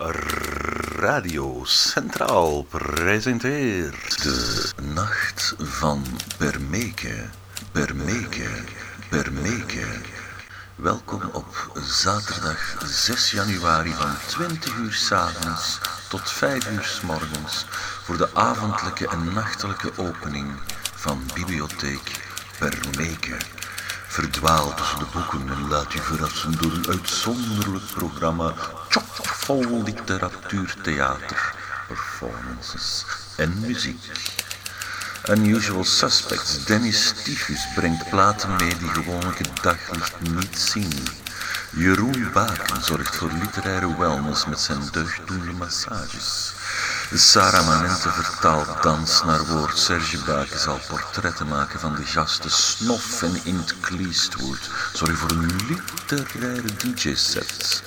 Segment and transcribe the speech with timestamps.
[0.00, 6.04] Radio Centraal presenteert de Nacht van
[6.38, 7.28] Bermeke,
[7.72, 8.48] Bermeke,
[9.10, 9.86] Bermeke.
[10.76, 15.78] Welkom op zaterdag 6 januari van 20 uur s avonds
[16.08, 17.66] tot 5 uur s morgens
[18.02, 20.48] voor de avondelijke en nachtelijke opening
[20.94, 22.24] van Bibliotheek
[22.58, 23.36] Bermeke.
[24.20, 28.54] Verdwaal tussen de boeken en laat u verrassen door een uitzonderlijk programma
[28.88, 31.54] chockvol literatuurtheater,
[31.88, 33.04] performances
[33.36, 34.10] en muziek.
[35.28, 41.08] Unusual Suspects, Dennis Tyfus brengt platen mee die gewoonlijk het daglicht niet zien.
[41.70, 46.52] Jeroen Baken zorgt voor literaire wellness met zijn deugddoende massages.
[47.14, 49.78] Sarah Manente vertaalt dans naar woord.
[49.78, 54.70] Serge Baken zal portretten maken van de gasten Snof en Int Cleestwood.
[54.92, 57.82] Sorry voor een literaire DJ-set.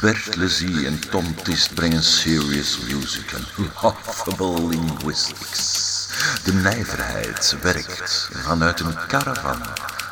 [0.00, 3.46] Bert Lezie en Tom Tist brengen serious music en
[3.82, 6.08] laughable linguistics.
[6.44, 9.62] De nijverheid werkt vanuit een caravan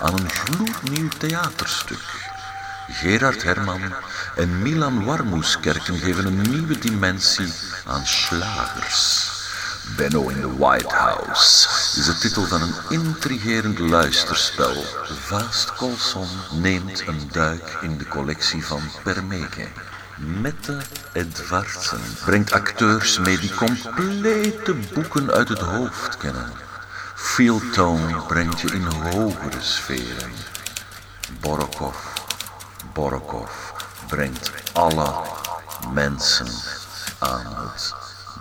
[0.00, 2.30] aan een gloednieuw theaterstuk.
[2.88, 3.94] Gerard Herman
[4.36, 7.52] en Milan Warmoeskerken geven een nieuwe dimensie
[7.86, 9.30] aan slagers.
[9.96, 14.84] Benno in the White House is de titel van een intrigerend luisterspel.
[15.20, 19.66] Vaast Colson neemt een duik in de collectie van Permeke.
[20.16, 20.78] Mette
[21.12, 26.52] Edvardsen brengt acteurs mee die complete boeken uit het hoofd kennen.
[27.14, 30.32] Fieldtone brengt je in hogere sferen.
[31.40, 31.96] Borokov,
[32.92, 33.50] Borokov
[34.08, 35.12] brengt alle
[35.92, 36.46] mensen
[37.22, 37.94] aan het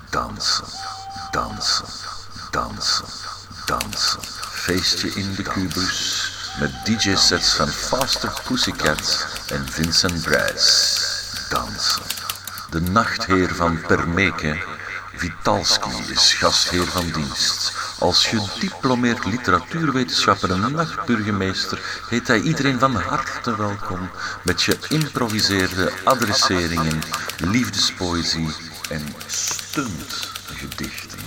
[0.10, 0.66] dansen,
[1.32, 1.86] dansen,
[2.52, 3.06] dansen,
[3.66, 4.20] dansen.
[4.52, 11.00] Feestje in de kubus met DJ-sets van Faster Pussycat en Vincent Bryce.
[11.50, 12.02] Dansen.
[12.70, 14.58] De nachtheer van Permeke,
[15.16, 17.74] Vitalski, is gastheer van dienst.
[18.00, 24.10] Als gediplomeerd literatuurwetenschapper en nachtburgemeester heet hij iedereen van harte welkom
[24.44, 27.02] met je improviseerde adresseringen,
[27.38, 31.20] liefdespoëzie en stuntgedichten.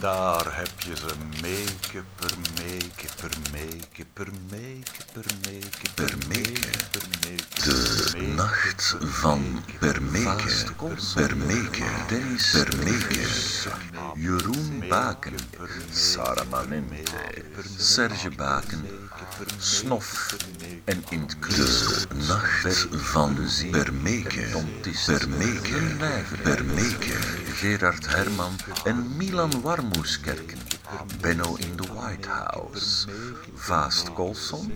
[0.00, 6.57] Daar heb je ze, meke, per meke, per meke, per meke, per meke, per meke.
[8.80, 10.66] Van Bermeke,
[11.14, 13.26] Bermeke, Dennis Bermeke,
[14.14, 15.34] Jeroen Baken,
[15.90, 17.44] Sarah Manente,
[17.76, 18.86] Serge Baken,
[19.58, 20.36] Snof
[20.84, 22.06] en Intkleur.
[22.08, 23.36] De nacht van
[23.70, 24.46] Bermeke,
[25.06, 25.80] Bermeke,
[26.42, 27.16] Bermeke,
[27.54, 30.58] Gerard Herman en Milan Warmoeskerken.
[31.20, 33.06] Benno in the White House.
[33.54, 34.72] Vaast Colson,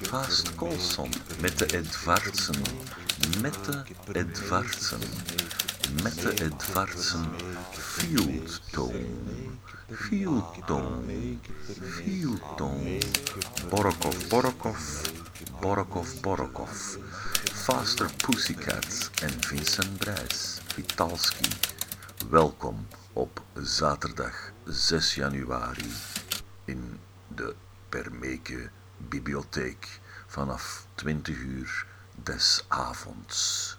[0.00, 1.10] Vaast Colson
[1.40, 2.62] met de Edvardsen,
[3.40, 5.00] met de Edvardsen,
[6.02, 7.24] met de Edvardsen,
[7.70, 9.06] Field Tone,
[9.92, 11.36] Field Tone,
[11.80, 12.98] Field Tone,
[13.68, 15.10] Borokov, Borokov,
[15.60, 16.96] Borokov, Borokov,
[17.52, 21.50] Faster Pussycats en Vincent Brijs, Vitalski.
[22.30, 25.92] Welkom op zaterdag 6 januari
[26.64, 27.54] in de
[27.88, 30.00] Permeke Bibliotheek.
[30.26, 31.86] Vanaf 20 uur
[32.18, 33.76] des avonds.